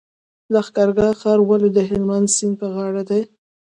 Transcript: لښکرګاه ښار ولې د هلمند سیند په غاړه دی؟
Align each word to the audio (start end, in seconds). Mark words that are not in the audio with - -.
لښکرګاه 0.53 1.13
ښار 1.19 1.39
ولې 1.43 1.69
د 1.73 1.79
هلمند 1.89 2.27
سیند 2.35 2.55
په 2.59 2.67
غاړه 2.75 3.03
دی؟ 3.09 3.21